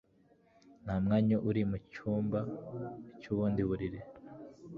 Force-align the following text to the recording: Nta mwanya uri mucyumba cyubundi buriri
Nta 0.83 0.95
mwanya 1.03 1.37
uri 1.49 1.61
mucyumba 1.71 2.39
cyubundi 3.19 3.61
buriri 3.69 4.01